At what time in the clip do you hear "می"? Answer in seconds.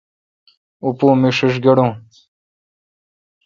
1.21-1.29